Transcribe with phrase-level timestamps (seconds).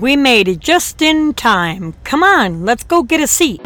[0.00, 1.94] We made it just in time.
[2.02, 3.64] Come on, let's go get a seat.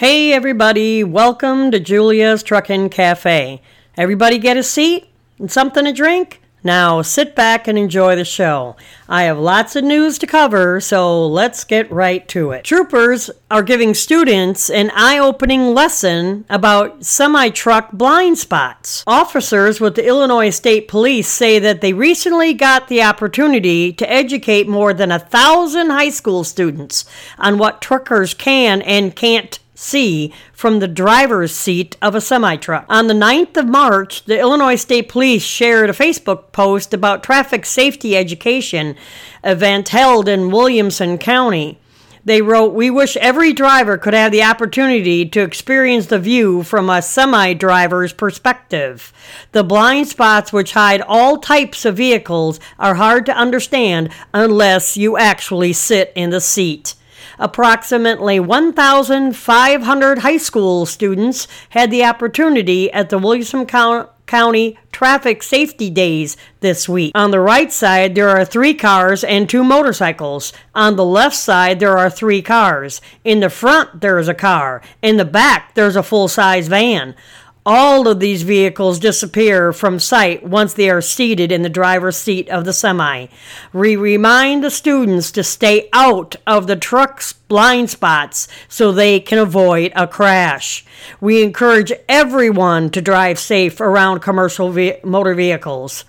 [0.00, 3.62] Hey everybody, welcome to Julia's Truckin' Cafe.
[3.96, 5.06] Everybody get a seat
[5.38, 6.41] and something to drink?
[6.64, 8.76] Now sit back and enjoy the show.
[9.08, 12.64] I have lots of news to cover, so let's get right to it.
[12.64, 19.02] Troopers are giving students an eye opening lesson about semi truck blind spots.
[19.06, 24.68] Officers with the Illinois State Police say that they recently got the opportunity to educate
[24.68, 27.04] more than a thousand high school students
[27.38, 32.86] on what truckers can and can't see from the driver's seat of a semi truck.
[32.88, 37.66] On the 9th of March, the Illinois State Police shared a Facebook post about traffic
[37.66, 38.96] safety education
[39.44, 41.78] event held in Williamson County.
[42.24, 46.88] They wrote, We wish every driver could have the opportunity to experience the view from
[46.88, 49.12] a semi driver's perspective.
[49.50, 55.16] The blind spots, which hide all types of vehicles, are hard to understand unless you
[55.16, 56.94] actually sit in the seat.
[57.42, 66.36] Approximately 1,500 high school students had the opportunity at the Williamson County Traffic Safety Days
[66.60, 67.10] this week.
[67.16, 70.52] On the right side, there are three cars and two motorcycles.
[70.72, 73.00] On the left side, there are three cars.
[73.24, 74.80] In the front, there is a car.
[75.02, 77.16] In the back, there's a full size van.
[77.64, 82.48] All of these vehicles disappear from sight once they are seated in the driver's seat
[82.48, 83.28] of the semi.
[83.72, 89.38] We remind the students to stay out of the truck's blind spots so they can
[89.38, 90.84] avoid a crash.
[91.20, 96.04] We encourage everyone to drive safe around commercial ve- motor vehicles.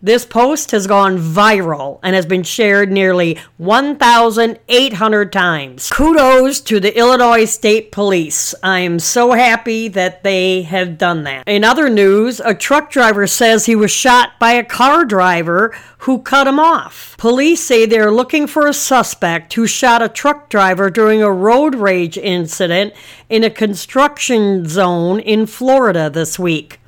[0.00, 5.90] This post has gone viral and has been shared nearly 1,800 times.
[5.90, 8.54] Kudos to the Illinois State Police.
[8.62, 11.48] I am so happy that they have done that.
[11.48, 16.22] In other news, a truck driver says he was shot by a car driver who
[16.22, 17.16] cut him off.
[17.18, 21.74] Police say they're looking for a suspect who shot a truck driver during a road
[21.74, 22.94] rage incident
[23.28, 26.78] in a construction zone in Florida this week.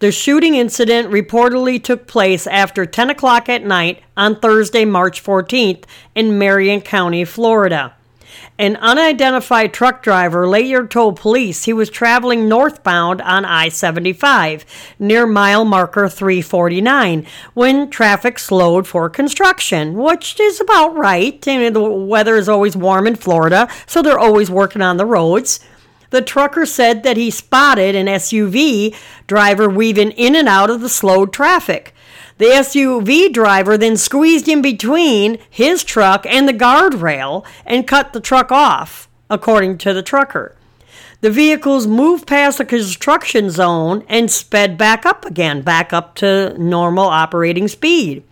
[0.00, 5.84] The shooting incident reportedly took place after 10 o'clock at night on Thursday, March 14th,
[6.14, 7.94] in Marion County, Florida.
[8.58, 14.66] An unidentified truck driver later told police he was traveling northbound on I 75
[14.98, 21.46] near mile marker 349 when traffic slowed for construction, which is about right.
[21.48, 25.60] And the weather is always warm in Florida, so they're always working on the roads.
[26.10, 28.94] The trucker said that he spotted an SUV
[29.26, 31.94] driver weaving in and out of the slowed traffic.
[32.38, 38.20] The SUV driver then squeezed in between his truck and the guardrail and cut the
[38.20, 40.56] truck off, according to the trucker.
[41.20, 46.56] The vehicles moved past the construction zone and sped back up again, back up to
[46.58, 48.24] normal operating speed.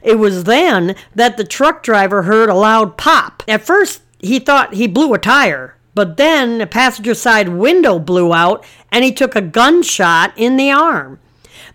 [0.00, 3.42] It was then that the truck driver heard a loud pop.
[3.48, 8.34] At first, he thought he blew a tire, but then a passenger side window blew
[8.34, 8.62] out
[8.92, 11.18] and he took a gunshot in the arm.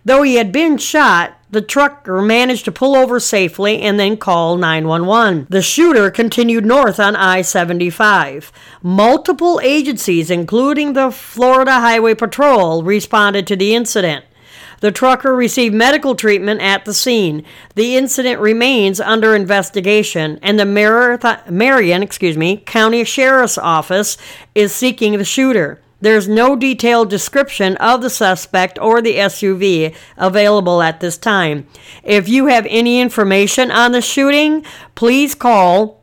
[0.06, 4.58] Though he had been shot, the trucker managed to pull over safely and then call
[4.58, 5.48] 911.
[5.50, 8.52] The shooter continued north on I 75.
[8.84, 14.24] Multiple agencies, including the Florida Highway Patrol, responded to the incident.
[14.82, 17.46] The trucker received medical treatment at the scene.
[17.76, 24.18] The incident remains under investigation, and the Marion, excuse me, County Sheriff's Office
[24.54, 25.80] is seeking the shooter.
[26.02, 31.68] There's no detailed description of the suspect or the SUV available at this time.
[32.04, 36.01] If you have any information on the shooting, please call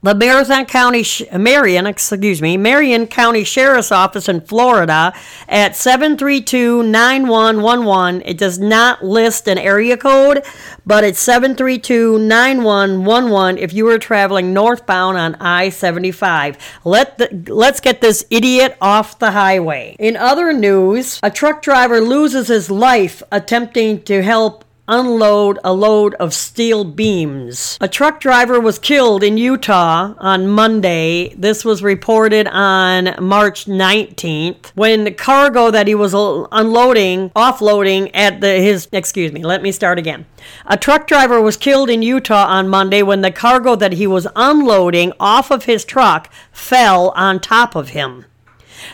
[0.00, 5.12] the Marathon County, uh, Marion, excuse me, Marion County Sheriff's Office in Florida
[5.48, 8.22] at 732-9111.
[8.24, 10.44] It does not list an area code,
[10.86, 16.56] but it's 732-9111 if you are traveling northbound on I-75.
[16.84, 19.96] Let the, let's get this idiot off the highway.
[19.98, 26.14] In other news, a truck driver loses his life attempting to help unload a load
[26.14, 27.78] of steel beams.
[27.80, 31.34] A truck driver was killed in Utah on Monday.
[31.36, 38.40] This was reported on March 19th when the cargo that he was unloading, offloading at
[38.40, 40.26] the his excuse me, let me start again.
[40.66, 44.26] A truck driver was killed in Utah on Monday when the cargo that he was
[44.34, 48.24] unloading off of his truck fell on top of him.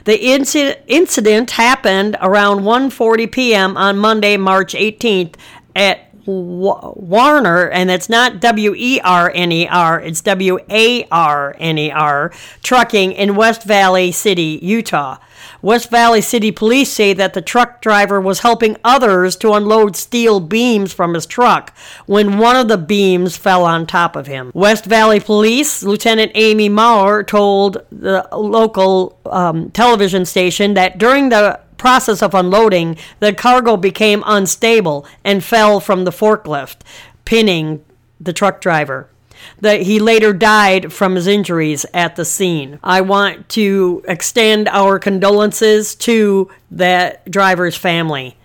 [0.04, 3.76] The incident happened around 1:40 p.m.
[3.76, 5.34] on Monday, March 18th
[5.74, 11.54] at Warner, and it's not W E R N E R, it's W A R
[11.58, 12.32] N E R,
[12.62, 15.18] trucking in West Valley City, Utah.
[15.60, 20.40] West Valley City police say that the truck driver was helping others to unload steel
[20.40, 21.74] beams from his truck
[22.06, 24.50] when one of the beams fell on top of him.
[24.54, 31.60] West Valley Police Lieutenant Amy Maurer told the local um, television station that during the
[31.76, 36.78] process of unloading, the cargo became unstable and fell from the forklift,
[37.24, 37.84] pinning
[38.20, 39.08] the truck driver
[39.60, 42.78] that he later died from his injuries at the scene.
[42.82, 48.36] I want to extend our condolences to that driver's family.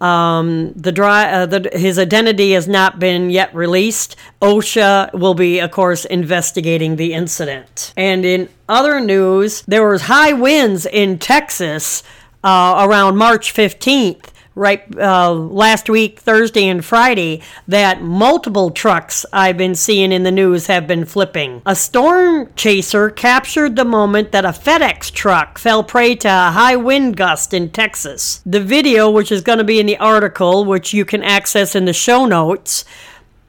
[0.00, 4.16] Um, the, dry, uh, the his identity has not been yet released.
[4.40, 7.94] OSHA will be, of course, investigating the incident.
[7.96, 12.02] And in other news, there was high winds in Texas
[12.44, 19.56] uh, around March 15th right uh, last week, Thursday and Friday, that multiple trucks I've
[19.56, 21.62] been seeing in the news have been flipping.
[21.64, 26.76] A storm chaser captured the moment that a FedEx truck fell prey to a high
[26.76, 28.42] wind gust in Texas.
[28.44, 31.84] The video, which is going to be in the article, which you can access in
[31.84, 32.84] the show notes,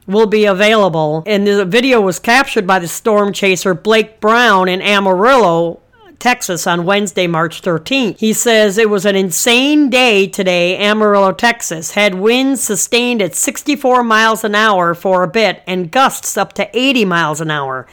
[0.06, 1.22] will be available.
[1.26, 5.80] And the video was captured by the storm chaser Blake Brown in Amarillo,
[6.24, 8.18] Texas on Wednesday, March 13th.
[8.18, 11.90] He says it was an insane day today, Amarillo, Texas.
[11.90, 16.70] Had winds sustained at 64 miles an hour for a bit and gusts up to
[16.72, 17.86] 80 miles an hour.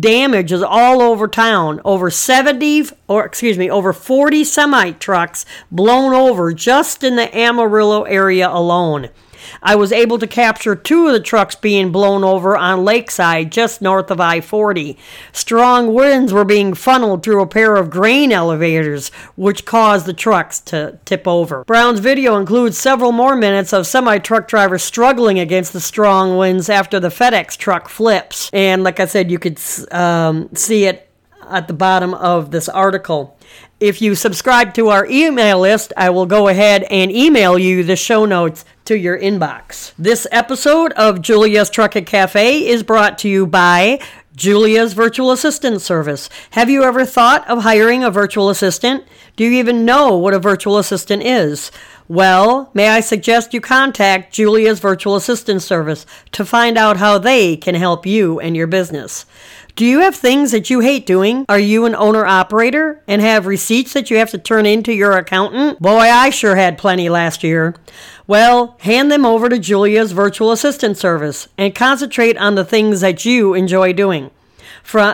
[0.00, 1.82] Damage is all over town.
[1.84, 8.04] Over 70 or excuse me, over 40 semi trucks blown over just in the Amarillo
[8.04, 9.10] area alone.
[9.62, 13.82] I was able to capture two of the trucks being blown over on Lakeside, just
[13.82, 14.96] north of I 40.
[15.32, 20.60] Strong winds were being funneled through a pair of grain elevators, which caused the trucks
[20.60, 21.64] to tip over.
[21.64, 26.68] Brown's video includes several more minutes of semi truck drivers struggling against the strong winds
[26.68, 28.50] after the FedEx truck flips.
[28.52, 29.60] And like I said, you could
[29.90, 31.10] um, see it
[31.50, 33.36] at the bottom of this article.
[33.84, 37.96] If you subscribe to our email list, I will go ahead and email you the
[37.96, 39.92] show notes to your inbox.
[39.98, 44.00] This episode of Julia's Trucking Cafe is brought to you by
[44.34, 46.30] Julia's Virtual Assistant Service.
[46.52, 49.04] Have you ever thought of hiring a virtual assistant?
[49.36, 51.70] Do you even know what a virtual assistant is?
[52.08, 57.54] Well, may I suggest you contact Julia's Virtual Assistant Service to find out how they
[57.56, 59.26] can help you and your business.
[59.76, 61.44] Do you have things that you hate doing?
[61.48, 64.92] Are you an owner operator and have receipts that you have to turn in to
[64.92, 65.80] your accountant?
[65.80, 67.74] Boy, I sure had plenty last year.
[68.28, 73.24] Well, hand them over to Julia's virtual assistant service and concentrate on the things that
[73.24, 74.30] you enjoy doing.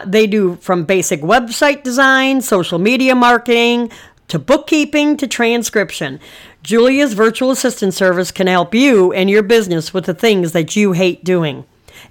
[0.05, 3.91] they do from basic website design, social media marketing,
[4.29, 6.21] to bookkeeping to transcription.
[6.63, 10.93] Julia's virtual assistant service can help you and your business with the things that you
[10.93, 11.65] hate doing.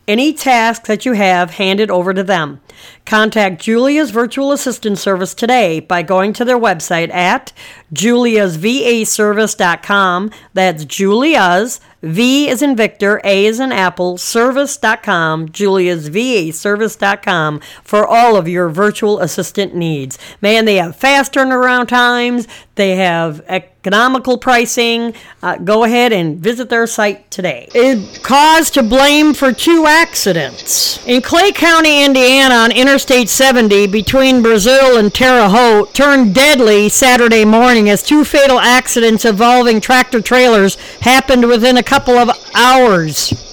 [0.10, 2.62] Any task that you have, handed over to them.
[3.10, 7.52] Contact Julia's virtual assistant service today by going to their website at
[7.92, 10.32] juliasvaservice.com.
[10.54, 18.48] That's Julia's, V is in Victor, A is in Apple, service.com, juliasvaservice.com for all of
[18.48, 20.18] your virtual assistant needs.
[20.42, 25.14] Man, they have fast turnaround times, they have economical pricing.
[25.44, 27.68] Uh, go ahead and visit their site today.
[27.76, 31.06] It caused to blame for two accidents.
[31.06, 37.46] In Clay County, Indiana, on Interstate 70 between Brazil and Terre Haute, turned deadly Saturday
[37.46, 43.49] morning as two fatal accidents involving tractor trailers happened within a couple of hours.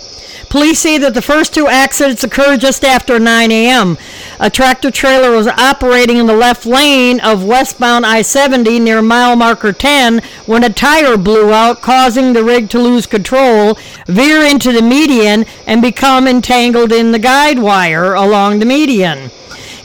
[0.56, 3.98] Police say that the first two accidents occurred just after 9 a.m.
[4.40, 9.36] A tractor trailer was operating in the left lane of westbound I 70 near mile
[9.36, 13.74] marker 10 when a tire blew out, causing the rig to lose control,
[14.06, 19.30] veer into the median, and become entangled in the guide wire along the median.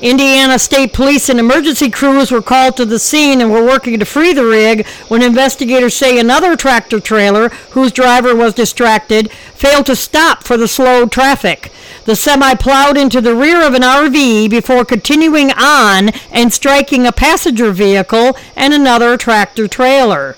[0.01, 4.05] Indiana State Police and emergency crews were called to the scene and were working to
[4.05, 9.95] free the rig when investigators say another tractor trailer, whose driver was distracted, failed to
[9.95, 11.71] stop for the slow traffic.
[12.05, 17.11] The semi plowed into the rear of an RV before continuing on and striking a
[17.11, 20.35] passenger vehicle and another tractor trailer.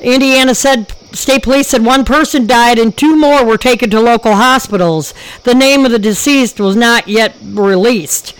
[0.00, 4.36] Indiana said state police said one person died and two more were taken to local
[4.36, 5.12] hospitals.
[5.42, 8.32] The name of the deceased was not yet released.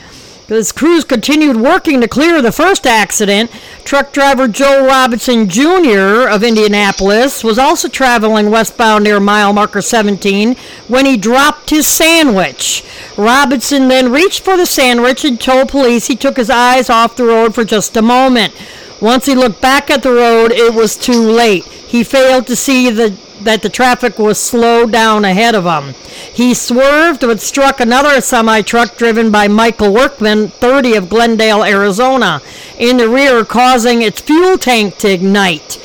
[0.52, 3.50] As crews continued working to clear the first accident,
[3.84, 6.28] truck driver Joe Robinson Jr.
[6.28, 10.54] of Indianapolis was also traveling westbound near mile marker 17
[10.88, 12.84] when he dropped his sandwich.
[13.16, 17.24] Robinson then reached for the sandwich and told police he took his eyes off the
[17.24, 18.54] road for just a moment.
[19.00, 21.64] Once he looked back at the road, it was too late.
[21.64, 25.94] He failed to see the that the traffic was slowed down ahead of him.
[26.32, 32.40] He swerved but struck another semi truck driven by Michael Workman, 30 of Glendale, Arizona,
[32.78, 35.78] in the rear, causing its fuel tank to ignite.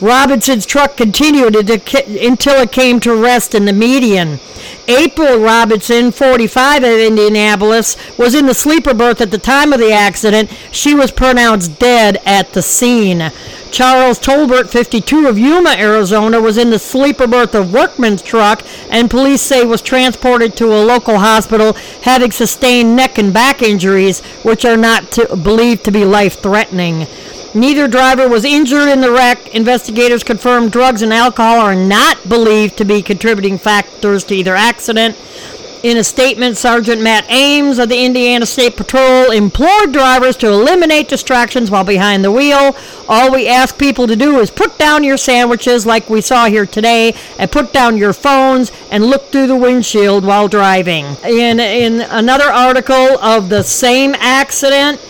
[0.00, 4.38] Robinson's truck continued until it came to rest in the median.
[4.88, 9.92] April Robinson, 45 of Indianapolis, was in the sleeper berth at the time of the
[9.92, 10.50] accident.
[10.72, 13.30] She was pronounced dead at the scene.
[13.70, 19.08] Charles Tolbert, 52 of Yuma, Arizona, was in the sleeper berth of Workman's truck and
[19.08, 24.64] police say was transported to a local hospital having sustained neck and back injuries, which
[24.64, 27.06] are not to, believed to be life threatening.
[27.52, 29.54] Neither driver was injured in the wreck.
[29.54, 35.16] Investigators confirmed drugs and alcohol are not believed to be contributing factors to either accident.
[35.82, 41.08] In a statement, Sergeant Matt Ames of the Indiana State Patrol implored drivers to eliminate
[41.08, 42.76] distractions while behind the wheel.
[43.08, 46.66] All we ask people to do is put down your sandwiches, like we saw here
[46.66, 51.16] today, and put down your phones and look through the windshield while driving.
[51.24, 55.00] In, in another article of the same accident,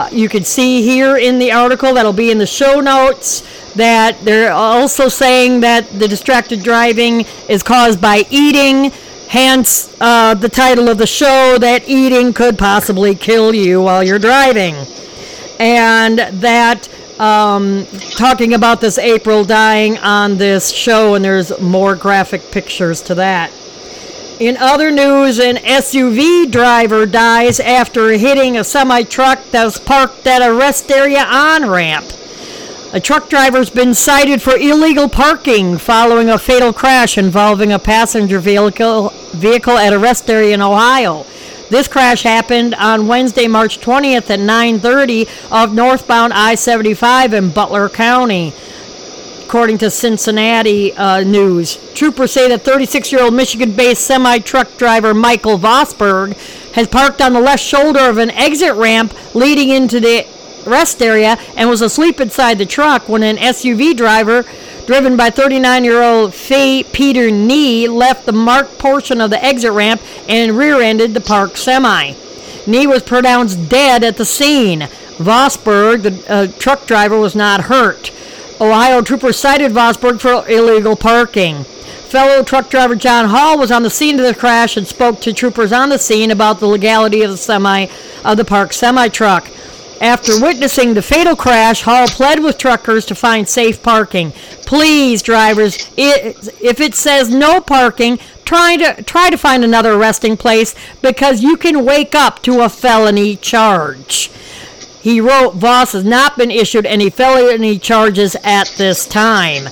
[0.00, 3.42] uh, you can see here in the article that'll be in the show notes
[3.74, 8.92] that they're also saying that the distracted driving is caused by eating.
[9.28, 14.18] Hence, uh, the title of the show that eating could possibly kill you while you're
[14.18, 14.74] driving.
[15.58, 16.88] And that
[17.20, 23.16] um, talking about this April dying on this show, and there's more graphic pictures to
[23.16, 23.52] that.
[24.40, 30.26] In other news, an SUV driver dies after hitting a semi truck that was parked
[30.26, 32.06] at a rest area on ramp.
[32.94, 38.38] A truck driver's been cited for illegal parking following a fatal crash involving a passenger
[38.38, 41.26] vehicle, vehicle at a rest area in Ohio.
[41.68, 48.54] This crash happened on Wednesday, March 20th at 9:30 of northbound I-75 in Butler County
[49.50, 51.76] according to Cincinnati uh, News.
[51.94, 56.36] Troopers say that 36 year old Michigan based semi truck driver Michael Vosberg
[56.74, 60.24] has parked on the left shoulder of an exit ramp leading into the
[60.68, 64.44] rest area and was asleep inside the truck when an SUV driver
[64.86, 69.72] driven by 39 year old Faye Peter Nee left the marked portion of the exit
[69.72, 72.12] ramp and rear ended the parked semi.
[72.68, 74.82] Nee was pronounced dead at the scene.
[75.18, 78.12] Vosberg, the uh, truck driver, was not hurt.
[78.60, 81.64] Ohio troopers cited Vosburg for illegal parking.
[81.64, 85.32] Fellow truck driver John Hall was on the scene of the crash and spoke to
[85.32, 87.86] troopers on the scene about the legality of the semi
[88.22, 89.48] of the parked semi truck.
[90.02, 94.32] After witnessing the fatal crash, Hall pled with truckers to find safe parking.
[94.66, 100.36] Please, drivers, it, if it says no parking, try to try to find another resting
[100.36, 104.30] place because you can wake up to a felony charge.
[105.00, 109.64] He wrote, Voss has not been issued any felony charges at this time.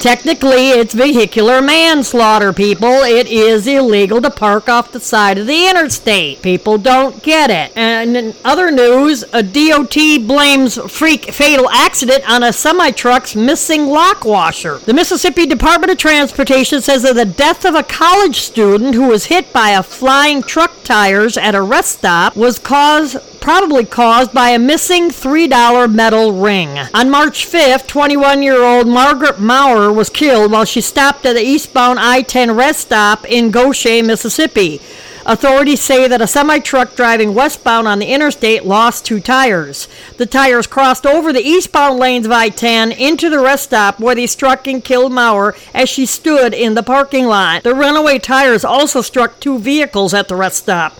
[0.00, 2.88] Technically, it's vehicular manslaughter, people.
[2.88, 6.40] It is illegal to park off the side of the interstate.
[6.40, 7.76] People don't get it.
[7.76, 9.94] And in other news, a DOT
[10.26, 14.78] blames freak fatal accident on a semi truck's missing lock washer.
[14.78, 19.26] The Mississippi Department of Transportation says that the death of a college student who was
[19.26, 24.50] hit by a flying truck tires at a rest stop was caused probably caused by
[24.50, 26.78] a missing $3 metal ring.
[26.94, 31.42] On March 5th, 21 year old Margaret Maurer was killed while she stopped at the
[31.44, 34.80] eastbound I 10 rest stop in Goshen, Mississippi.
[35.26, 39.86] Authorities say that a semi truck driving westbound on the interstate lost two tires.
[40.16, 44.14] The tires crossed over the eastbound lanes of I 10 into the rest stop where
[44.14, 47.62] they struck and killed Maurer as she stood in the parking lot.
[47.62, 50.98] The runaway tires also struck two vehicles at the rest stop.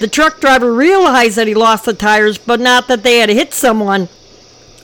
[0.00, 3.54] The truck driver realized that he lost the tires, but not that they had hit
[3.54, 4.08] someone.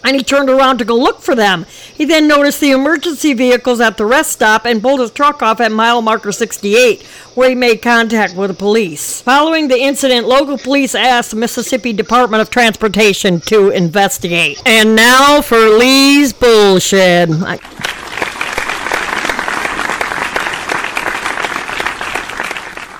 [0.08, 1.66] And he turned around to go look for them.
[1.94, 5.60] He then noticed the emergency vehicles at the rest stop and pulled his truck off
[5.60, 7.02] at mile marker 68,
[7.34, 9.20] where he made contact with the police.
[9.20, 14.62] Following the incident, local police asked the Mississippi Department of Transportation to investigate.
[14.64, 17.28] And now for Lee's bullshit.
[17.30, 17.58] I-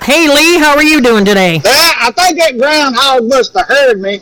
[0.03, 1.61] Hey Lee, how are you doing today?
[1.65, 4.21] I think that groundhog must have heard me,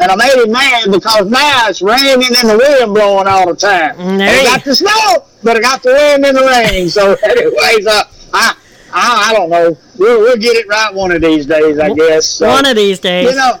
[0.00, 3.56] and I made him mad because now it's raining and the wind blowing all the
[3.56, 3.96] time.
[3.96, 5.24] Mm, They there got the snow.
[5.42, 6.88] but I got the wind and the rain.
[6.88, 8.02] So, anyways, uh,
[8.32, 8.54] I,
[8.92, 9.76] I, I don't know.
[9.98, 12.26] We'll, we'll get it right one of these days, I guess.
[12.26, 13.28] So, One of these days.
[13.30, 13.58] you know,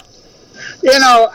[0.82, 1.30] you know,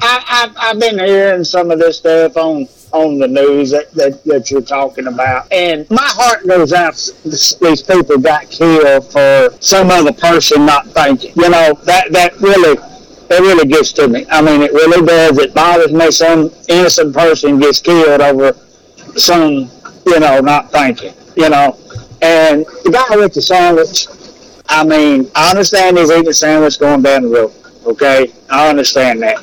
[0.00, 4.22] I, I I've been hearing some of this stuff on on the news that, that,
[4.24, 6.94] that you're talking about, and my heart goes out.
[7.24, 11.32] These these people got killed for some other person not thinking.
[11.36, 12.78] You know that that really.
[13.30, 14.26] It really gets to me.
[14.30, 15.38] I mean, it really does.
[15.38, 16.10] It bothers me.
[16.10, 18.52] Some innocent person gets killed over
[19.16, 19.70] some,
[20.06, 21.14] you know, not thinking.
[21.36, 21.78] You know,
[22.22, 24.06] and the guy with the sandwich.
[24.68, 27.52] I mean, I understand he's eating sandwich going down the road.
[27.86, 29.36] Okay, I understand that.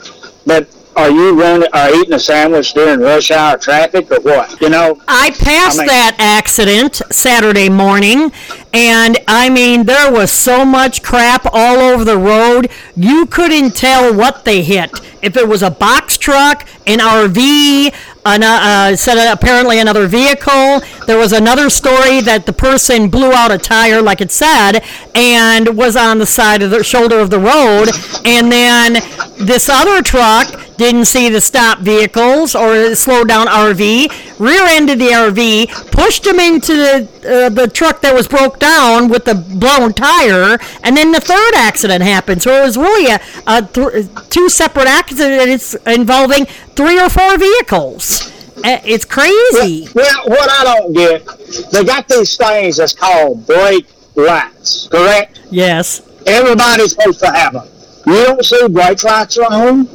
[0.46, 4.60] But are you running or eating a sandwich during rush hour traffic or what?
[4.62, 8.31] You know, I passed I mean- that accident Saturday morning,
[8.74, 14.13] and I mean, there was so much crap all over the road, you couldn't tell
[14.13, 14.91] what they hit.
[15.21, 17.93] If it was a box truck, an RV,
[18.25, 20.81] an, uh, uh, said apparently another vehicle.
[21.05, 24.83] There was another story that the person blew out a tire, like it said,
[25.15, 27.89] and was on the side of the shoulder of the road.
[28.25, 28.93] And then
[29.39, 30.48] this other truck
[30.82, 36.74] didn't see the stop vehicles or slow down RV, rear-ended the RV, pushed him into
[36.76, 41.22] the uh, the truck that was broke down with the blown tire, and then the
[41.22, 42.42] third accident happened.
[42.42, 46.46] So it was really a, a th- two separate accidents involving
[46.76, 48.32] three or four vehicles.
[48.64, 49.88] Uh, It's crazy.
[49.96, 51.26] well, what I don't get,
[51.72, 55.40] they got these things that's called brake lights, correct?
[55.52, 56.02] Yes.
[56.28, 57.68] Everybody's supposed to have them.
[58.06, 59.88] You don't see brake lights on.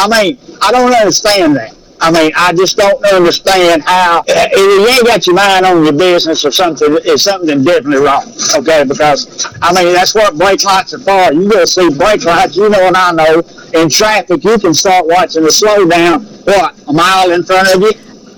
[0.00, 1.74] I mean, I don't understand that.
[2.02, 5.84] I mean, I just don't understand how eh, if you ain't got your mind on
[5.84, 8.24] your business or something, it's something definitely wrong.
[8.56, 11.32] Okay, because I mean that's what brake lights are for.
[11.34, 13.42] You go see brake lights, you know, and I know
[13.74, 16.24] in traffic you can start watching the slow down.
[16.24, 17.92] What a mile in front of you.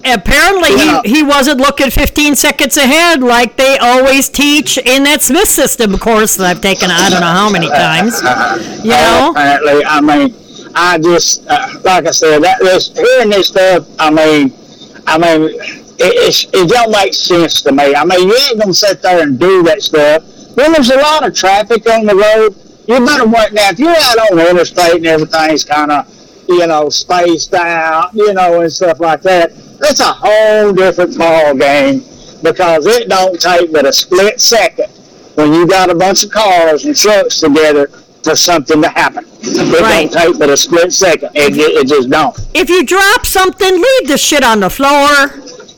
[0.05, 1.01] Apparently, Yeah.
[1.05, 5.97] he, he wasn't looking 15 seconds ahead like they always teach in that Smith system
[5.99, 8.21] course that I've taken I don't know how many times.
[8.83, 9.31] You know?
[9.31, 10.35] apparently, I mean,
[10.75, 13.87] I just uh, like I said, that this hearing this stuff.
[13.99, 14.53] I mean,
[15.07, 15.51] I mean,
[15.99, 17.95] it, it don't make sense to me.
[17.95, 20.25] I mean, you ain't gonna sit there and do that stuff.
[20.57, 22.57] When there's a lot of traffic on the road,
[22.87, 23.71] you better work now.
[23.71, 26.07] If you're out on the interstate and everything's kind of,
[26.49, 31.55] you know, spaced out, you know, and stuff like that, that's a whole different ball
[31.55, 32.01] game
[32.43, 34.91] because it don't take but a split second
[35.35, 37.89] when you got a bunch of cars and trucks together
[38.25, 39.25] for something to happen.
[39.43, 40.11] It Right.
[40.11, 41.31] don't take but a split second.
[41.35, 42.37] It, it, it just don't.
[42.55, 45.35] If you drop something, leave the shit on the floor.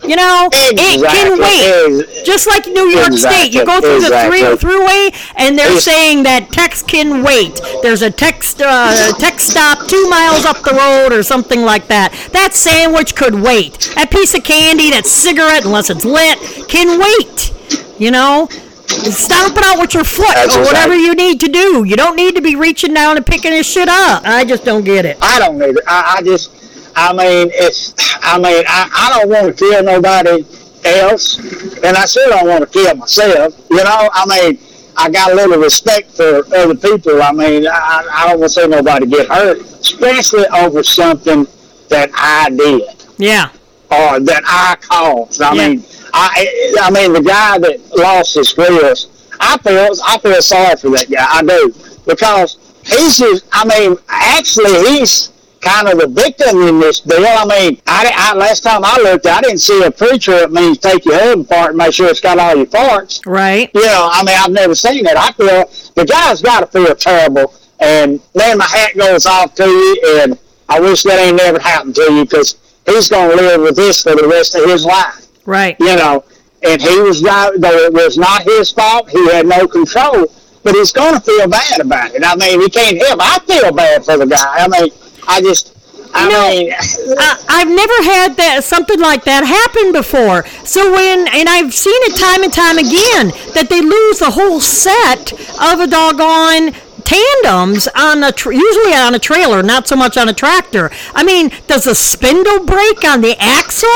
[0.06, 1.40] You know, it can Exactly.
[1.40, 2.02] wait.
[2.10, 4.42] Ex- Just like New York State, you go through Exactly.
[4.42, 5.84] the three Thruway, and they're Yes.
[5.84, 7.58] saying that text can wait.
[7.82, 12.12] There's a text uh, text stop two miles up the road or something like that.
[12.32, 13.92] That sandwich could wait.
[13.94, 17.52] That piece of candy, that cigarette, unless it's lit, can wait.
[17.98, 18.48] You know,
[18.88, 21.84] stomp it out with your foot That's or whatever exact- you need to do.
[21.84, 24.22] You don't need to be reaching down and picking this shit up.
[24.24, 25.18] I just don't get it.
[25.20, 25.80] I don't either.
[25.86, 30.44] I, I just, I mean, it's, I mean, I, I don't want to kill nobody
[30.84, 31.38] else,
[31.82, 33.54] and I sure don't want to kill myself.
[33.70, 34.58] You know, I mean,
[34.96, 37.20] I got a little respect for other people.
[37.22, 41.46] I mean, I, I don't want to see nobody get hurt, especially over something
[41.88, 42.82] that I did
[43.18, 43.50] Yeah.
[43.90, 45.42] or that I caused.
[45.42, 45.68] I Yeah.
[45.68, 45.84] mean,
[46.16, 50.90] I, I mean, the guy that lost his wheels, I feel, I feel sorry for
[50.90, 51.26] that guy.
[51.28, 51.74] I do
[52.06, 57.24] because he's just, I mean, actually, he's kind of the victim in this deal.
[57.26, 60.78] I mean, I, I last time I looked, I didn't see a preacher that means
[60.78, 63.20] take your hub apart and make sure it's got all your parts.
[63.26, 63.70] Right.
[63.74, 65.16] You know, I mean, I've never seen that.
[65.16, 67.54] I feel the guy's got to feel terrible.
[67.80, 71.96] And man, my hat goes off to you, and I wish that ain't never happened
[71.96, 75.23] to you because he's going to live with this for the rest of his life.
[75.46, 75.76] Right.
[75.78, 76.24] You know,
[76.62, 80.74] and he was driving, though it was not his fault, he had no control, but
[80.74, 82.22] he's going to feel bad about it.
[82.24, 83.20] I mean, he can't help.
[83.22, 84.56] I feel bad for the guy.
[84.58, 84.90] I mean,
[85.28, 85.76] I just,
[86.14, 90.46] I know, mean, I, I've never had that something like that happen before.
[90.64, 94.60] So when and I've seen it time and time again that they lose the whole
[94.60, 96.72] set of a doggone
[97.04, 100.90] tandems on a tr- usually on a trailer, not so much on a tractor.
[101.14, 103.88] I mean, does the spindle break on the axle,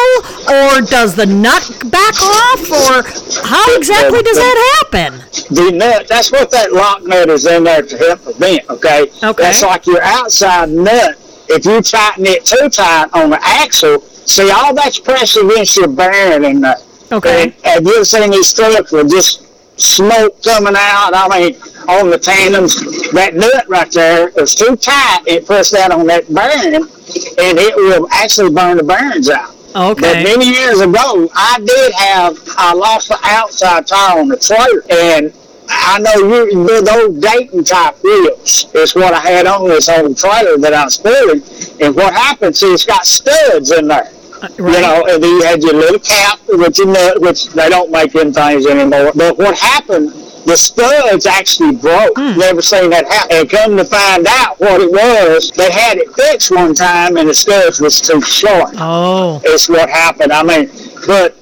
[0.48, 3.02] or does the nut back off, or
[3.46, 5.20] how exactly does that happen?
[5.50, 9.02] the nut, that's what that lock nut is in there to help prevent, okay?
[9.22, 9.42] Okay.
[9.42, 11.16] That's like your outside nut.
[11.48, 15.88] If you tighten it too tight on the axle, see, all that's pressed against your
[15.88, 16.84] bearing and nut.
[17.10, 17.42] Okay.
[17.42, 19.47] And have you ever seen these trucks with just
[19.78, 21.10] smoke coming out?
[21.14, 21.54] I mean,
[21.88, 22.76] on the tandems,
[23.12, 25.22] that nut right there is too tight.
[25.26, 29.54] It pressed that on that bearing, and it will actually burn the bearings out.
[29.74, 30.00] Okay.
[30.00, 34.82] But many years ago, I did have, I lost the outside tire on the trailer.
[34.90, 35.32] And
[35.68, 40.56] I know you, those Dayton type wheels is what I had on this old trailer
[40.58, 41.42] that I was pulling.
[41.80, 44.10] And what happens is it's got studs in there.
[44.42, 47.68] Uh, You know, and then you had your little cap, which, in know, which they
[47.68, 49.12] don't make them things anymore.
[49.14, 50.10] But what happened,
[50.46, 52.16] the studs actually broke.
[52.16, 52.38] Hmm.
[52.38, 53.36] Never seen that happen.
[53.36, 57.28] And come to find out what it was, they had it fixed one time and
[57.28, 58.70] the studs was too short.
[58.78, 59.40] oh.
[59.44, 60.32] Is what happened.
[60.32, 60.70] I mean,
[61.06, 61.34] but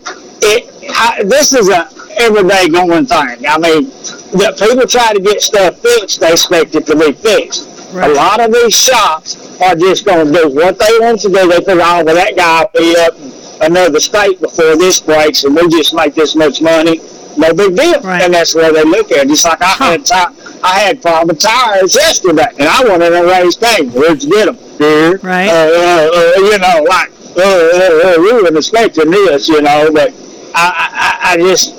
[0.42, 3.46] it, I, this is a everyday going thing.
[3.46, 3.88] I mean,
[4.32, 7.68] the people try to get stuff fixed, they expect it to be fixed.
[7.92, 8.10] Right.
[8.10, 11.48] A lot of these shops are just going to do what they want to do.
[11.48, 15.54] They figure, oh, well, that guy be up in another state before this breaks, and
[15.54, 17.00] we just make this much money.
[17.38, 18.00] No big deal.
[18.00, 18.22] Right.
[18.22, 19.28] And that's where they look at it.
[19.28, 23.56] Just like I had ti- I had problem tires yesterday, and I wanted to raise
[23.56, 23.90] pain.
[23.92, 24.56] Where'd you get them?
[25.22, 25.48] Right.
[25.48, 29.90] Uh, uh, uh, you know, like, uh, uh, uh, we weren't expecting this, you know,
[29.92, 30.12] but
[30.54, 31.74] I, I, I just,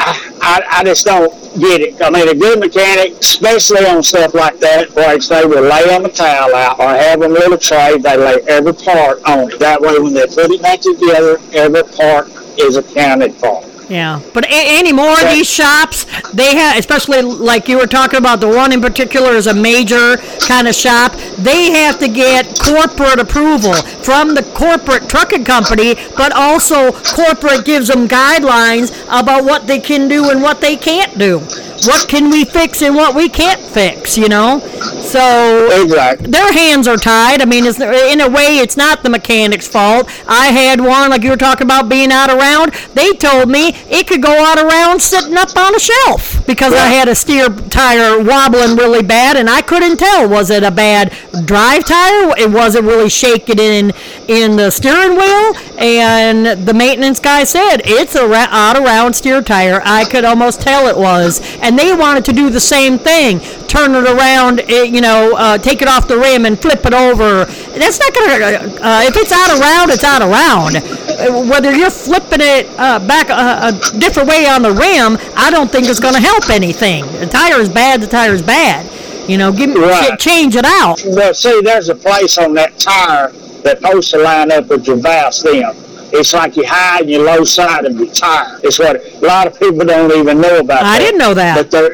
[0.00, 2.00] I, I, just don't get it.
[2.00, 6.04] I mean, a good mechanic, especially on stuff like that, breaks, they will lay on
[6.04, 7.98] the towel out or have a little tray.
[7.98, 9.58] They lay every part on it.
[9.58, 13.67] That way, when they put it back together, every part is accounted for.
[13.88, 14.48] Yeah, but a-
[14.78, 15.34] any more of Yeah.
[15.34, 19.46] these shops, they have, especially like you were talking about, the one in particular is
[19.46, 21.14] a major kind of shop.
[21.38, 23.72] They have to get corporate approval
[24.02, 30.06] from the corporate trucking company, but also corporate gives them guidelines about what they can
[30.06, 31.40] do and what they can't do.
[31.86, 34.58] What can we fix and what we can't fix, you know?
[35.02, 36.30] So Exactly.
[36.30, 37.40] their hands are tied.
[37.40, 40.08] I mean, it's, in a way, it's not the mechanic's fault.
[40.28, 42.72] I had one, like you were talking about being out around.
[42.94, 46.86] They told me it could go out around sitting up on a shelf because I
[46.88, 51.12] had a steer tire wobbling really bad, and I couldn't tell was it a bad
[51.44, 52.34] drive tire?
[52.36, 53.92] It was it really shaking in
[54.28, 55.54] in the steering wheel?
[55.78, 59.80] And the maintenance guy said it's a ra- out around steer tire.
[59.84, 63.94] I could almost tell it was, and they wanted to do the same thing, turn
[63.94, 67.44] it around, eh, you know, uh, take it off the rim and flip it over.
[67.44, 68.80] That's not gonna.
[68.80, 70.76] Uh, if it's out around, it's out around.
[70.76, 75.50] Uh, Whether you're flipping it uh, back a, a different way on the rim, I
[75.50, 77.04] don't think it's gonna help anything.
[77.20, 78.00] The tire is bad.
[78.00, 78.86] The tire is bad.
[79.28, 80.18] You know, give me Right.
[80.18, 81.02] change it out.
[81.14, 84.96] But see, there's a place on that tire that supposed to line up with your
[84.96, 85.74] valve stem.
[86.10, 88.58] It's like you high and your low side of your tire.
[88.62, 90.82] It's what a lot of people don't even know about.
[90.82, 90.98] I that.
[90.98, 91.56] didn't know that.
[91.56, 91.90] But there,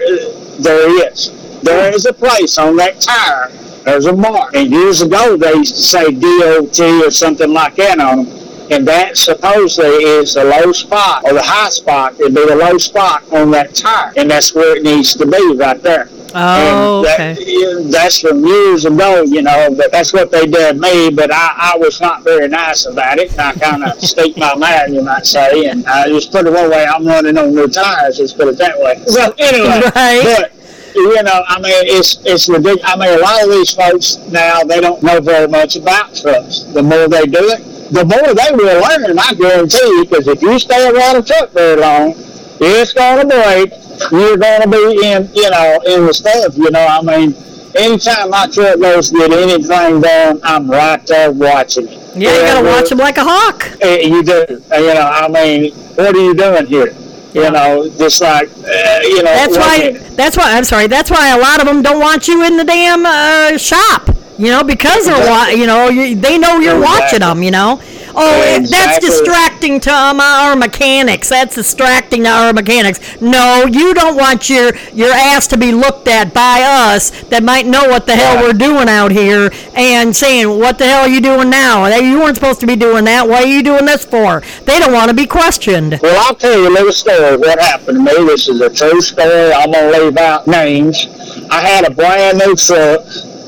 [0.60, 1.60] there is.
[1.62, 3.50] There is a place on that tire.
[3.84, 4.54] There's a mark.
[4.54, 8.40] And years ago, they used to say DOT or something like that on them.
[8.70, 12.14] And that supposedly is the low spot or the high spot.
[12.18, 14.12] It'd be the low spot on that tire.
[14.16, 16.08] And that's where it needs to be right there.
[16.36, 17.90] Oh, And that- okay.
[17.90, 21.78] that's from years ago, you know, but that's what they did me, but I, I
[21.78, 23.30] was not very nice about it.
[23.32, 26.52] And I kind of staked my man, you might say, and I just put it
[26.52, 29.02] one way, I'm running on new tires, let's put it that way.
[29.06, 30.22] So anyway, Right.
[30.40, 30.52] but,
[30.94, 32.82] you know, I mean, it's, it's ridiculous.
[32.84, 36.60] I mean, a lot of these folks now, they don't know very much about trucks.
[36.72, 40.40] The more they do it, the more they will learn, I guarantee you, because if
[40.42, 42.14] you stay around a truck very long,
[42.60, 43.72] it's going to break.
[44.10, 46.56] You're going to be in, you know, in the stuff.
[46.56, 47.34] You know, I mean,
[47.74, 52.00] anytime my truck goes to get anything done, I'm right there watching it.
[52.16, 53.68] Yeah, you gotta Wherever- watch them like a hawk.
[53.80, 54.62] Eh, You do.
[54.72, 56.94] Uh, You know, I mean, what are you doing here?
[57.32, 59.34] You know, just like, uh, you know.
[59.34, 59.90] That's why.
[60.14, 60.52] That's why.
[60.56, 60.86] I'm sorry.
[60.86, 64.08] That's why a lot of them don't want you in the damn uh, shop.
[64.38, 67.42] You know, because they're wa- you know you, they know you're watching them.
[67.42, 67.80] You know.
[68.16, 71.28] Oh, that's distracting to um, our mechanics.
[71.28, 73.20] That's distracting to our mechanics.
[73.20, 77.66] No, you don't want your your ass to be looked at by us that might
[77.66, 81.20] know what the hell we're doing out here and saying, "What the hell are you
[81.20, 81.86] doing now?
[81.86, 83.28] You weren't supposed to be doing that.
[83.28, 85.98] Why are you doing this for?" They don't want to be questioned.
[86.02, 87.36] Well, I'll tell you a little story.
[87.36, 88.26] What happened to me?
[88.26, 89.52] This is a true story.
[89.52, 91.06] I'm gonna leave out names.
[91.50, 93.00] I had a brand new truck.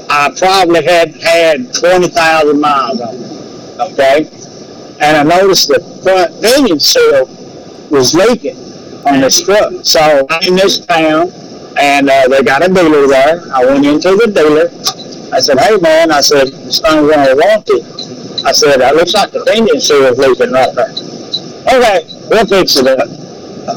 [0.08, 3.36] I probably had had twenty thousand miles on it.
[3.78, 4.30] Okay,
[5.00, 7.26] and I noticed the front pinion seal
[7.90, 8.56] was leaking
[9.06, 9.72] on this truck.
[9.82, 11.30] So I'm in this town,
[11.78, 13.42] and uh, they got a dealer there.
[13.54, 14.68] I went into the dealer.
[15.32, 19.14] I said, "Hey, man," I said, "This thing won't want it." I said, "It looks
[19.14, 20.92] like the pinion seal is leaking right there."
[21.66, 23.08] Okay, we'll fix it up.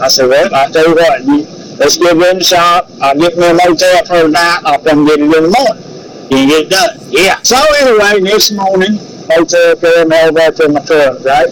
[0.01, 1.25] I said, well, I'll tell you what,
[1.79, 2.87] let's get it in the shop.
[3.01, 4.61] I'll get me a motel for the night.
[4.63, 5.83] I'll come get it in the morning.
[6.29, 6.97] You get it done.
[7.09, 7.41] Yeah.
[7.41, 8.99] So anyway, next morning,
[9.29, 11.49] motel came over to my truck, right?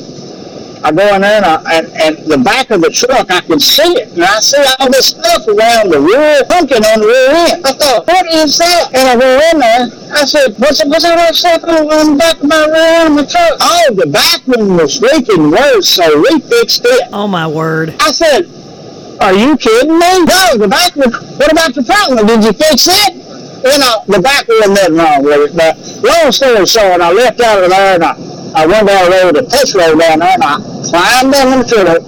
[0.83, 3.59] I go in there and, I, and, and the back of the truck, I can
[3.59, 4.13] see it.
[4.13, 7.65] And I see all this stuff around the rear, pumpkin on the rear end.
[7.65, 8.93] I thought, what is that?
[8.93, 9.89] And I go in there.
[10.13, 13.19] I said, what's, what's all that stuff on, on the back of my rear end
[13.19, 13.57] of the truck?
[13.59, 17.09] Oh, the back one was leaking worse, so we fixed it.
[17.11, 17.95] Oh, my word.
[17.99, 18.45] I said,
[19.19, 20.13] are you kidding me?
[20.29, 21.11] No, the back one.
[21.11, 22.27] What about the front one?
[22.27, 23.26] Did you fix it?
[23.63, 25.55] You know, the back one nothing wrong with it.
[25.57, 28.13] But long story short, I left out of there and I,
[28.55, 30.55] I went down the road to Petro down there and I
[30.87, 32.01] climbed down the truck,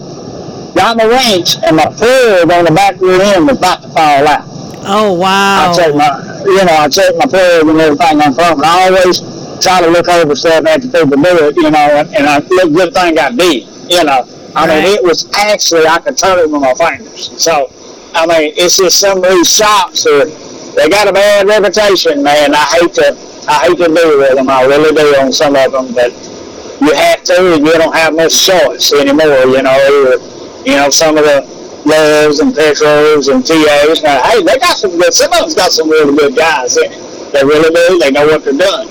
[0.76, 4.28] got my winch, and my plug on the back rear end was about to fall
[4.28, 4.46] out.
[4.86, 5.72] Oh, wow.
[5.72, 6.08] I take my,
[6.46, 9.20] you know, I take my plug and everything on front, and I always
[9.60, 12.72] try to look over stuff after people do it, you know, and, and I look
[12.74, 14.24] good thing I did, you know.
[14.56, 14.84] I Right.
[14.84, 17.30] mean, it was actually I could turn it with my fingers.
[17.42, 17.72] So,
[18.16, 20.26] I mean, it's just some of these shops are
[20.80, 22.56] they got a bad reputation, man.
[22.56, 23.12] I hate to
[23.52, 24.50] I hate to do with them.
[24.50, 26.16] I really do on some of them, but
[26.80, 29.44] you have to, and you don't have much choice anymore.
[29.52, 31.44] You know, or, you know some of the
[31.84, 34.04] loves and petros and TAs.
[34.04, 35.14] Now, hey, they got some good.
[35.14, 37.34] Some of them's got some really good guys in it.
[37.34, 38.00] They really do.
[38.00, 38.88] They know what they're doing,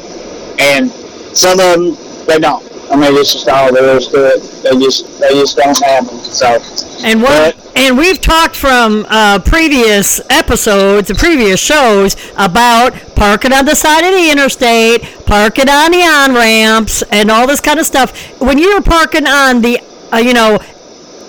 [0.61, 0.91] and
[1.33, 1.97] some of them
[2.27, 2.69] they don't.
[2.93, 4.41] I mean, it's just all there is to it.
[4.63, 6.19] They just they just don't have them.
[6.21, 6.61] So,
[7.05, 7.57] And what?
[7.77, 14.05] And we've talked from uh, previous episodes, the previous shows about parking on the side
[14.05, 18.41] of the interstate, parking on the on ramps, and all this kind of stuff.
[18.41, 19.81] When you're parking on the,
[20.13, 20.59] uh, you know,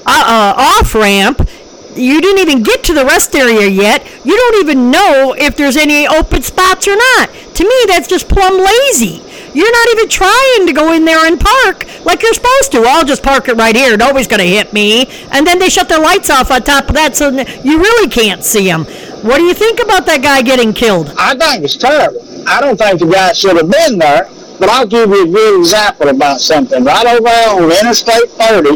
[0.06, 1.48] uh, uh, off ramp,
[1.96, 4.06] you didn't even get to the rest area yet.
[4.26, 7.30] You don't even know if there's any open spots or not.
[7.30, 9.22] To me, that's just plumb lazy.
[9.54, 12.84] You're not even trying to go in there and park like you're supposed to.
[12.88, 13.98] I'll just park it right here.
[13.98, 15.08] Nobody's going to hit me.
[15.32, 18.44] And then they shut their lights off on top of that so you really can't
[18.44, 18.86] see them.
[19.24, 21.14] What do you think about that guy getting killed?
[21.18, 22.22] I think it's terrible.
[22.48, 25.60] I don't think the guy should have been there, but I'll give you a good
[25.60, 26.84] example about something.
[26.84, 28.70] Right over there on Interstate 30,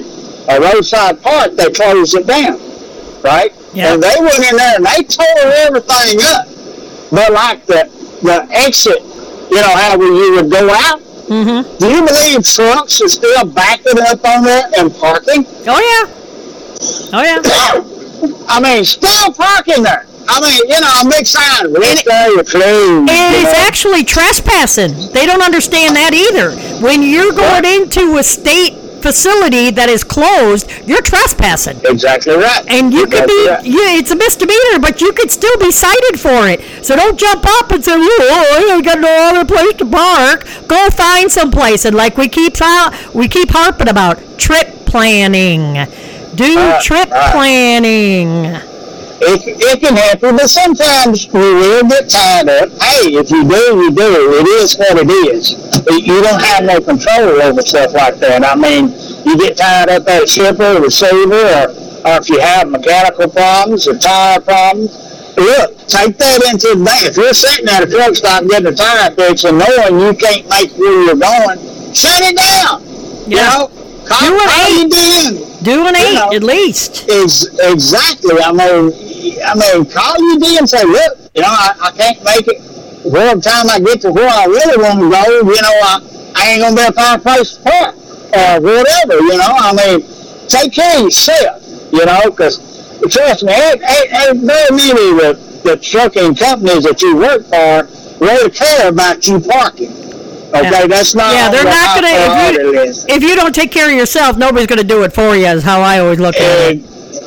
[0.50, 2.60] a roadside park, they closed it down,
[3.24, 3.54] right?
[3.74, 3.94] Yeah.
[3.94, 5.26] And they went in there and they tore
[5.66, 6.48] everything up.
[7.10, 7.90] But like the
[8.24, 9.04] the exit,
[9.50, 11.00] you know, how you would go out.
[11.30, 11.78] Mm-hmm.
[11.78, 15.46] Do you believe trucks are still backing up on there and parking?
[15.68, 16.06] Oh, yeah.
[17.14, 18.46] Oh, yeah.
[18.48, 20.06] I mean, still parking there.
[20.28, 23.10] I mean, you know, a big sign, rest area closed.
[23.10, 23.66] And it's know?
[23.68, 25.12] actually trespassing.
[25.12, 26.52] They don't understand that either.
[26.84, 31.78] When you're going into a state facility that is closed, you're trespassing.
[31.84, 32.64] Exactly right.
[32.72, 33.66] And you could be, right.
[33.66, 36.64] yeah, it's a misdemeanor, but you could still be cited for it.
[36.84, 40.48] So don't jump up and say, oh, I got no other place to park.
[40.68, 41.86] Go find some place.
[41.86, 45.74] And like we keep, uh, we keep harping about, trip planning.
[46.36, 47.32] Do Right, trip right.
[47.32, 48.73] planning.
[49.26, 52.70] It, it can happen, but sometimes you will get tied up.
[52.82, 54.40] Hey, if you do, you do.
[54.40, 55.52] It is what it is.
[55.90, 58.44] You don't have no control over stuff like that.
[58.44, 58.92] I mean,
[59.26, 61.68] you get tied up at a shipper, receiver, or,
[62.04, 64.92] or if you have mechanical problems or tire problems.
[65.36, 67.06] Look, take that into the bank.
[67.10, 70.48] If you're sitting at a truck stop getting a tire fixed and knowing you can't
[70.48, 71.58] make where you're going,
[71.96, 72.84] shut it down.
[73.26, 73.50] You Yeah.
[73.50, 73.72] know,
[74.06, 75.64] Do an eight.
[75.64, 76.32] Do an You eight know.
[76.34, 77.10] at least.
[77.10, 78.38] Is exactly.
[78.44, 78.92] I mean,
[79.46, 82.60] I mean, call you D and say, look, you know, I, I can't make it.
[83.06, 86.00] Well, the time I get to where I really want to go, you know, I,
[86.36, 87.96] I ain't gonna be able to a place to park
[88.34, 89.20] or whatever.
[89.20, 90.08] You know, I mean,
[90.48, 91.62] take care of yourself.
[91.92, 92.58] You know, because
[93.12, 97.44] trust me, ain't, ain't, ain't very many of the, the trucking companies that you work
[97.46, 97.88] for
[98.24, 99.92] really care about you parking.
[100.56, 100.88] Okay, Yeah.
[100.88, 104.38] that's not Yeah, they're not gonna- if you- If you don't take care of yourself,
[104.38, 106.84] nobody's going to do it for you, is how I always look at it.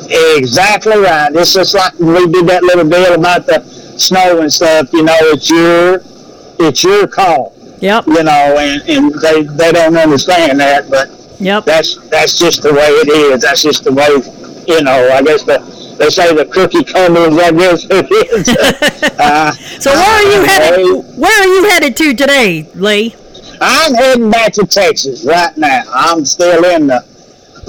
[0.09, 1.29] Ex- Exactly right.
[1.35, 3.61] It's just like we did that little deal about the
[3.97, 4.91] snow and stuff.
[4.93, 6.01] You know, it's your
[6.59, 7.53] it's your call.
[7.79, 11.63] Yep, You know, and, and they they don't understand that, but yep.
[11.65, 13.43] that's that's just the way it is.
[13.43, 14.07] That's just the way.
[14.67, 15.59] You know, I guess the
[15.99, 17.37] they say the cookie crumbles.
[17.37, 18.49] I guess it is.
[19.19, 21.17] uh, So where are you headed?
[21.17, 23.15] Where are you headed to today, Lee?
[23.61, 25.83] I'm heading back to Texas right now.
[25.91, 27.01] I'm still in the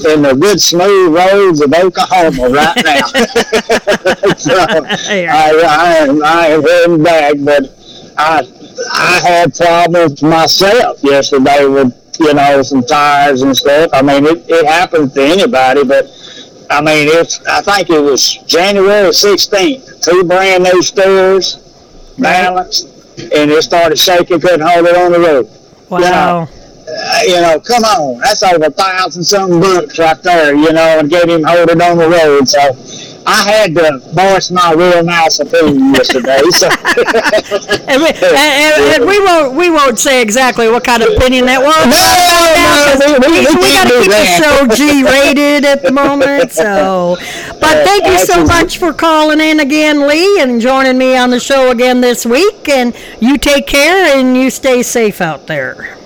[0.05, 3.07] in the good smooth roads of Oklahoma right now.
[4.37, 7.75] so, I, I, am, I am heading back, but
[8.17, 8.43] I
[8.93, 13.91] I had problems myself yesterday with you know some tires and stuff.
[13.93, 16.07] I mean it, it happens to anybody, but
[16.71, 20.05] I mean it's I think it was January 16th.
[20.05, 21.57] Two brand new steers,
[22.19, 22.87] balanced,
[23.19, 24.41] and it started shaking.
[24.41, 25.49] Couldn't hold it on the road
[25.91, 26.49] Wow.
[26.91, 30.99] Uh, you know, come on, that's over a thousand something bucks right there, you know,
[30.99, 32.49] and get him hold it on the road.
[32.49, 32.59] So
[33.29, 36.41] I had to voice my real nice opinion yesterday.
[36.49, 36.67] So.
[37.87, 41.61] and, we, and, and, we won't we won't say exactly what kind of opinion that
[41.61, 41.77] was.
[42.99, 44.67] No, no, we, we, we, we got to keep that.
[44.67, 46.53] the show G rated at the moment.
[46.53, 47.19] So,
[47.61, 51.29] but uh, thank you so much for calling in again, Lee, and joining me on
[51.29, 52.67] the show again this week.
[52.71, 55.98] And you take care and you stay safe out there.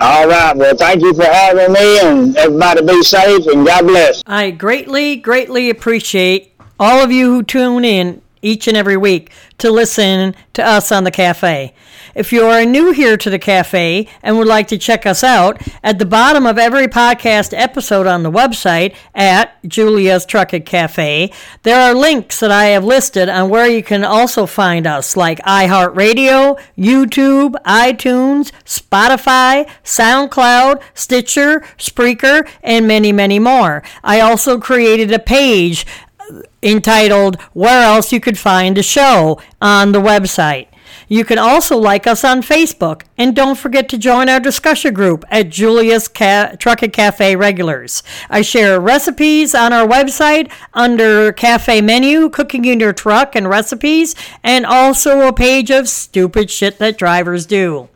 [0.00, 0.56] All right.
[0.56, 4.22] Well, thank you for having me, and everybody be safe, and God bless.
[4.26, 9.70] I greatly, greatly appreciate all of you who tune in each and every week to
[9.70, 11.74] listen to us on the cafe.
[12.18, 15.62] If you are new here to the cafe and would like to check us out,
[15.84, 21.30] at the bottom of every podcast episode on the website at Julia's Trucking Cafe,
[21.62, 25.38] there are links that I have listed on where you can also find us, like
[25.42, 33.84] iHeartRadio, YouTube, iTunes, Spotify, SoundCloud, Stitcher, Spreaker, and many, many more.
[34.02, 35.86] I also created a page
[36.18, 40.66] uh, entitled Where Else You Could Find a Show on the website.
[41.08, 43.02] You can also like us on Facebook.
[43.16, 48.02] And don't forget to join our discussion group at Julia's Ca- Trucking Cafe Regulars.
[48.28, 54.14] I share recipes on our website under Cafe Menu, Cooking in Your Truck, and recipes,
[54.44, 57.88] and also a page of stupid shit that drivers do.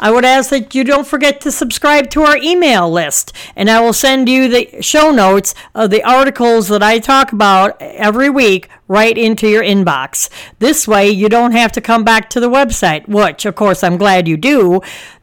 [0.00, 3.80] I would ask that you don't forget to subscribe to our email list, and I
[3.80, 8.68] will send you the show notes of the articles that I talk about every week
[8.94, 10.30] right into your inbox.
[10.60, 13.96] This way, you don't have to come back to the website, which, of course, I'm
[13.96, 14.80] glad you do,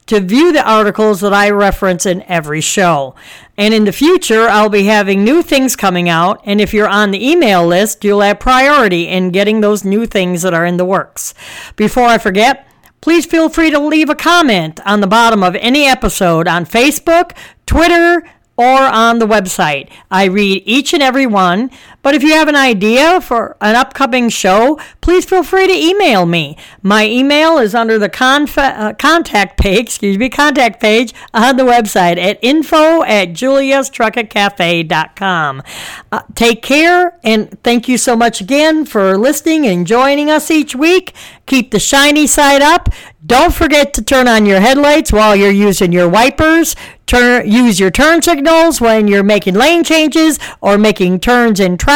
[0.07, 3.15] to view the articles that I reference in every show.
[3.57, 7.11] And in the future, I'll be having new things coming out, and if you're on
[7.11, 10.85] the email list, you'll have priority in getting those new things that are in the
[10.85, 11.33] works.
[11.77, 12.67] Before I forget,
[13.01, 17.35] Please feel free to leave a comment on the bottom of any episode on Facebook,
[17.65, 18.23] Twitter,
[18.57, 19.89] or on the website.
[20.11, 24.29] I read each and every one, but if you have an idea for an upcoming
[24.29, 26.57] show, please feel free to email me.
[26.81, 31.63] My email is under the conf- uh, contact page, excuse me, contact page on the
[31.63, 35.63] website at info at juliastruckingcafe.com.
[36.11, 40.75] Uh, take care, and thank you so much again for listening and joining us each
[40.75, 41.13] week.
[41.45, 42.89] Keep the shiny side up.
[43.25, 46.75] Don't forget to turn on your headlights while you're using your wipers.
[47.05, 51.90] Turn, use your turn signals when you're making lane changes or making turns in traffic.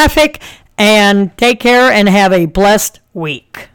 [0.78, 3.70] And take care and have a blessed week.